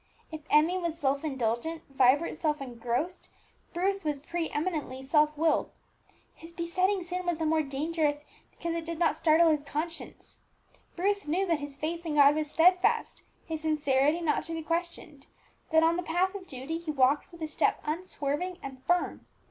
If 0.31 0.41
Emmie 0.49 0.79
was 0.79 0.97
self 0.97 1.23
indulgent, 1.23 1.83
Vibert 1.95 2.35
self 2.35 2.59
engrossed, 2.59 3.29
Bruce 3.71 4.03
was 4.03 4.17
pre 4.17 4.49
eminently 4.49 5.03
self 5.03 5.37
willed. 5.37 5.69
His 6.33 6.51
besetting 6.51 7.03
sin 7.03 7.23
was 7.23 7.37
the 7.37 7.45
more 7.45 7.61
dangerous 7.61 8.25
because 8.49 8.73
it 8.73 8.83
did 8.83 8.97
not 8.97 9.15
startle 9.15 9.49
his 9.51 9.61
conscience. 9.61 10.39
Bruce 10.95 11.27
knew 11.27 11.45
that 11.45 11.59
his 11.59 11.77
faith 11.77 12.03
in 12.03 12.15
God 12.15 12.33
was 12.33 12.49
steadfast, 12.49 13.21
his 13.45 13.61
sincerity 13.61 14.21
not 14.21 14.41
to 14.45 14.53
be 14.53 14.63
questioned, 14.63 15.27
that 15.69 15.83
on 15.83 15.97
the 15.97 16.01
path 16.01 16.33
of 16.33 16.47
duty 16.47 16.79
he 16.79 16.89
walked 16.89 17.31
with 17.31 17.43
a 17.43 17.47
step 17.47 17.79
unswerving 17.85 18.57
and 18.63 18.81
firm. 18.83 19.27